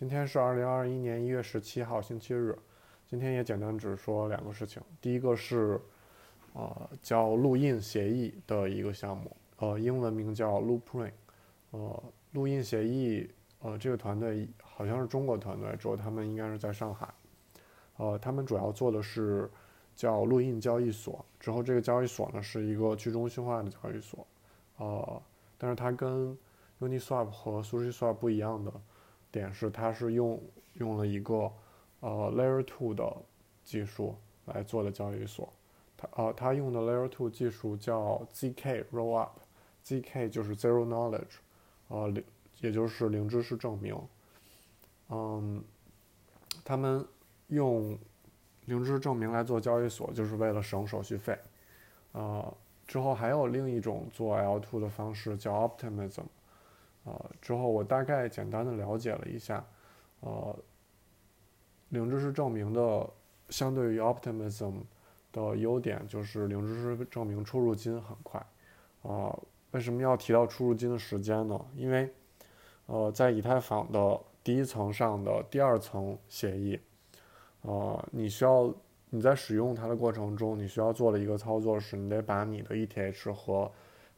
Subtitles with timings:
[0.00, 2.58] 今天是二零二一年一月十七号，星期日。
[3.06, 4.82] 今天也简单只说两个事情。
[4.98, 5.78] 第一个是，
[6.54, 11.12] 呃，叫录印协议的一个项目，呃，英文名叫 Loopring。
[11.72, 12.02] 呃，
[12.32, 17.06] 录印协议，呃，这个团队好像是中国团队，之后他们应该是在上海。
[17.98, 19.50] 呃，他们主要做的是
[19.94, 21.22] 叫录印交易所。
[21.38, 24.26] 之后这个交易所呢是一个去中心化的交易所。
[24.78, 25.22] 呃，
[25.58, 26.34] 但是它跟
[26.80, 28.72] Uniswap 和 SushiSwap 不一样的
[29.30, 30.40] 点是，它是用
[30.74, 31.52] 用了一个。
[32.02, 33.14] 呃，Layer Two 的
[33.62, 34.16] 技术
[34.46, 35.52] 来做的交易所，
[35.98, 41.34] 它呃，它用的 Layer Two 技术叫 zk Rollup，zk 就是 Zero Knowledge，
[41.88, 42.24] 呃，零
[42.62, 43.94] 也就是零知识证明。
[45.10, 45.62] 嗯，
[46.64, 47.06] 他们
[47.48, 47.98] 用
[48.64, 51.38] 零知识证明来做交易所，就是为了省手续费。
[52.12, 52.54] 呃，
[52.86, 56.24] 之后还有另一种做 l to 的方式叫 Optimism，
[57.04, 59.64] 呃，之后我大概简单的了解了一下，
[60.20, 60.56] 呃。
[61.92, 63.10] 零知识证明的
[63.48, 64.74] 相对于 Optimism
[65.32, 68.40] 的优点就是零知识证明出入金很快，
[69.02, 69.36] 啊，
[69.72, 71.60] 为什么要提到出入金的时间呢？
[71.74, 72.08] 因为，
[72.86, 76.78] 呃，在以太坊的第一层上的第二层协议，
[77.62, 78.72] 呃，你需要
[79.08, 83.68] 你在使用它的过程中，你需要做的一个操作是，你得把你的 ETH 和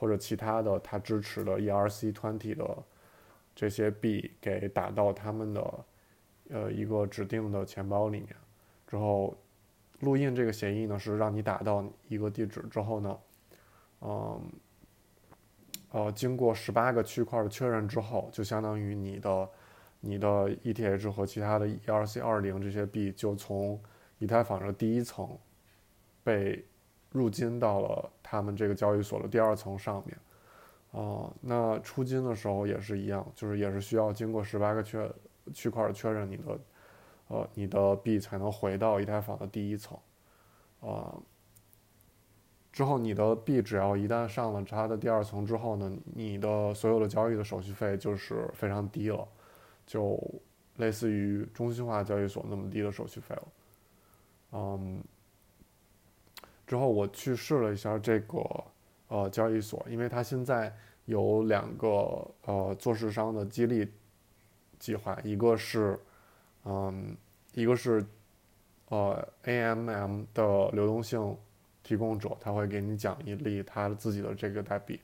[0.00, 2.82] 或者其他的它支持的 ERC20 的
[3.54, 5.84] 这些币给打到他们的。
[6.52, 8.34] 呃，一个指定的钱包里面，
[8.84, 9.32] 之后
[10.00, 13.18] 录印这个协议呢，是让你打到一个地址之后呢，
[14.00, 14.42] 嗯，
[15.92, 19.48] 呃，经过十八个区块的确认之后，就相当于你的
[20.00, 23.80] 你的 ETH 和其他的 ERC 二零这些币就从
[24.18, 25.38] 以太坊的第一层
[26.24, 26.64] 被
[27.12, 35.10] 入金到了他们这个交易所的第二层上面，啊，那出金的时候也是一样，就是也是需要经过十八个确。
[35.54, 36.60] 区块确认你的，
[37.28, 39.98] 呃，你的币才能回到以太坊的第一层，
[40.80, 41.16] 啊，
[42.70, 49.26] 之后你的币只要一旦上了它的第二层之后呢，你的所有的交易的手续费就是非常低了，
[49.86, 50.22] 就
[50.76, 53.48] 类似于中心化交易所那么低的手续费了，
[54.52, 55.02] 嗯，
[56.70, 58.38] 之后我去试了一下这个
[59.08, 60.72] 呃交易所，因为它现在
[61.06, 63.90] 有两个呃做市商的激励。
[64.78, 65.98] 计划一个是，
[66.64, 67.14] 嗯，
[67.52, 68.02] 一个是，
[68.88, 71.36] 呃，AMM 的流动性
[71.82, 74.98] 提供者，他会给你奖一粒他自己的这个代币，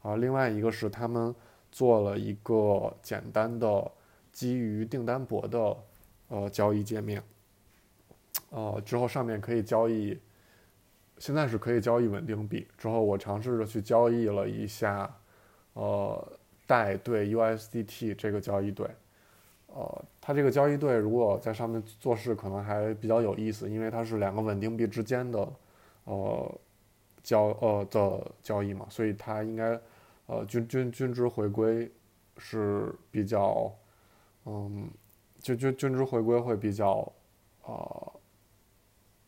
[0.00, 1.34] 啊，另外一个是他们
[1.72, 3.90] 做了一个简单的
[4.30, 5.76] 基于订单簿的
[6.28, 7.20] 呃交易界面，
[8.50, 10.16] 呃，之后上面可以交易，
[11.18, 12.66] 现在是可以交易稳定币。
[12.76, 15.14] 之后我尝试着去交易了一下，
[15.74, 16.32] 呃，
[16.66, 18.88] 代对 USDT 这个交易对。
[19.68, 25.52] 呃，它这个交易对如果在上面做事，可能还比较有意思，因为它是两个稳定币之间的，
[26.04, 26.58] 呃，
[27.22, 29.78] 交呃的交易嘛，所以它应该，
[30.26, 31.90] 呃，均均均值回归
[32.38, 33.70] 是比较，
[34.46, 34.88] 嗯，
[35.42, 37.12] 均均均值回归会比较，
[37.64, 38.12] 呃，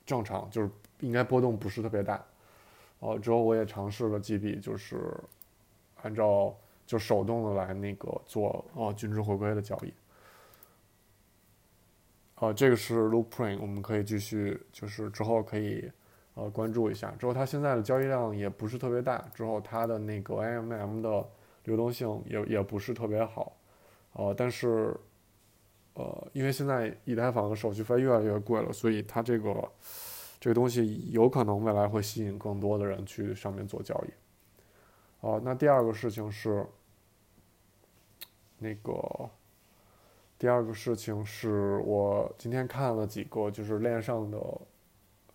[0.06, 0.70] 正常，就是
[1.00, 2.24] 应该波动不是特别大。
[3.00, 5.14] 呃，之后我也尝试了几笔，就是
[6.02, 9.92] 按照就手动的来那个做呃均值回归的交易。
[12.40, 15.90] 呃，这个是 Loopring，我们可以继续，就是之后可以
[16.34, 17.10] 呃关注一下。
[17.18, 21.28] 之后它现在的交易量也不是特别大，之后它的那个 AMM 的
[21.64, 23.56] 流动性也也不是特别好，
[24.12, 24.96] 呃，但是
[25.94, 29.68] 呃，因为现在以太坊的手续费越来越贵了，所以它这个
[30.40, 34.12] 这个东西有可能未来会吸引更多的人去上面做交易。
[35.20, 36.66] 哦，那第二个事情是
[38.58, 39.30] 那个。
[40.40, 44.38] 第二个事情是我今天看了几个，就是链上的，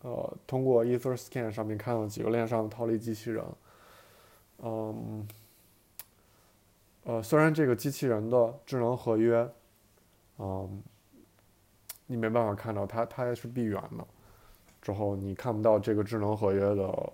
[0.02, 3.44] 呃，通过 EtherScan 上面看了几个链上的套利机器人。
[4.60, 5.28] 嗯，
[7.04, 9.46] 呃，虽然这个机器人的智能合约，
[10.38, 10.82] 嗯，
[12.08, 14.08] 你没办法看到它，它也是闭源的，
[14.84, 17.14] 之后你看不到这个智能合约的，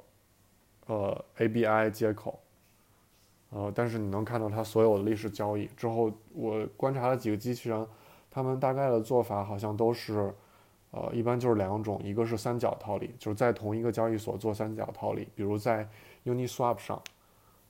[0.87, 2.39] 呃，ABI 接口。
[3.51, 7.87] 呃，但是你能看到它所有的历史交易之后，我观察了几个机器人，
[8.29, 10.33] 他们大概的做法好像都是，
[10.91, 15.87] 呃，一般就是两种，一个是三角套利，就是在同一个交易所做三角套利，比如在
[16.25, 17.01] Uniswap 上，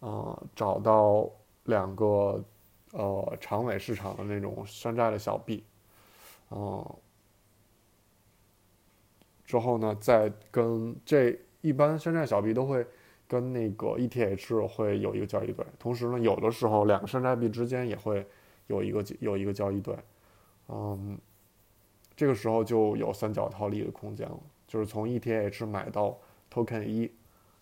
[0.01, 1.29] 呃，找到
[1.63, 2.43] 两个
[2.91, 5.63] 呃长尾市场的那种山寨的小币，
[6.51, 6.85] 嗯，
[9.49, 12.85] 之后呢，再跟这一般山寨小币都会。
[13.29, 18.25] 跟那个 ETH 会有一个交易对，同时呢，有的时候两个山寨币之间也会
[18.65, 19.95] 有一个有一个交易对，
[20.67, 21.15] 嗯，
[22.15, 26.17] 这个时候就有三角套利的空间了，就是从 ETH 买到
[26.51, 27.11] Token 一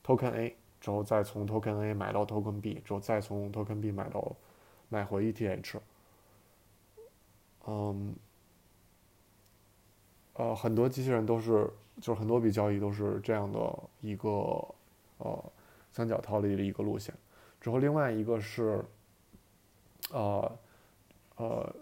[0.05, 4.33] ，Token A 之后再从 Token A 买到 Token B 之后再从 Token B 买到
[4.87, 5.79] 买回 ETH，
[7.65, 8.15] 嗯，
[10.39, 11.67] 呃，很多机器人都是，
[11.99, 13.59] 就是很多笔交易都是这样的
[14.01, 14.29] 一个
[15.17, 15.43] 呃
[15.91, 17.11] 三角套利的一个路线。
[17.59, 18.85] 之后另外一个是，
[20.11, 20.59] 呃
[21.37, 21.75] 呃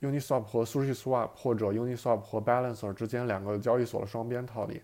[0.00, 4.82] ，Uniswap 和 SushiSwap 或者 Uniswap 和 Balancer 之间两个交易所的双边套利。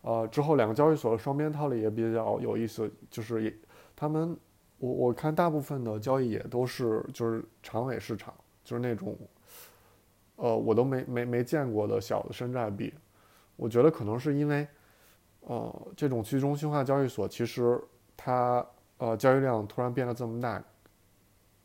[0.00, 3.54] 呃，之后两个交易所的双边套利也比较有意思，就是也
[3.94, 4.34] 他们
[4.78, 8.32] 我我看大部分的交易也都是就是长尾市场，
[8.64, 9.14] 就是那种。
[10.36, 12.92] 呃，我都没没没见过的小的山寨币，
[13.56, 14.66] 我觉得可能是因为，
[15.40, 17.80] 呃，这种去中心化交易所其实
[18.16, 18.66] 它
[18.98, 20.62] 呃交易量突然变得这么大，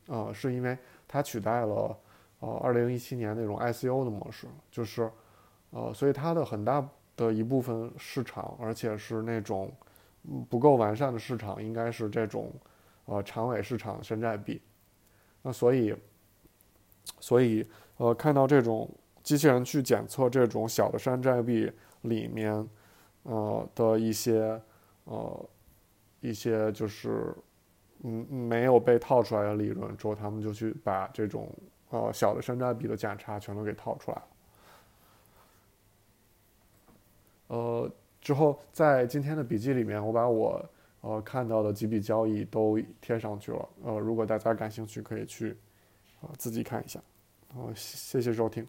[0.07, 0.77] 呃，是因为
[1.07, 1.97] 它取代了
[2.39, 5.09] 呃二零一七年那种 ICO 的模式，就是
[5.71, 9.71] 呃，所以它的很大的一部分市场，而且是那种
[10.49, 12.51] 不够完善的市场，应该是这种
[13.05, 14.61] 呃长尾市场山寨币，
[15.41, 15.95] 那所以
[17.19, 17.67] 所以。
[17.99, 18.87] 呃，看到这种
[19.23, 21.67] 机器人去检测这种小的山寨币
[22.03, 22.69] 里面，
[23.23, 24.61] 呃的一些
[25.05, 25.49] 呃
[26.21, 27.33] 一些就是
[28.03, 31.51] 嗯没有被套出来的利润之后，他们就去把这种
[31.89, 34.23] 呃小的山寨币的价差全都给套出来了。
[37.47, 40.63] 呃，之后在今天的笔记里面，我把我
[41.01, 43.69] 呃看到的几笔交易都贴上去了。
[43.83, 45.57] 呃，如果大家感兴趣，可以去
[46.21, 47.01] 啊自己看一下。
[47.53, 48.67] 好，谢谢收听。